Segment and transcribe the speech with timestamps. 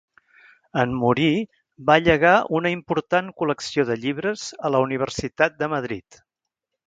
[0.83, 1.27] En morir
[1.89, 6.19] va llegar una important col·lecció de llibres a la Universitat de Madrid.